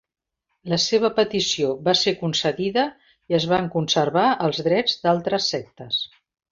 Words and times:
La 0.71 0.79
seva 0.85 1.11
petició 1.19 1.69
va 1.89 1.95
ser 2.01 2.15
concedida 2.23 2.87
i 3.35 3.39
es 3.41 3.49
van 3.55 3.71
conservar 3.79 4.27
els 4.49 4.67
drets 4.71 5.01
d'altres 5.07 5.57
sectes. 5.57 6.07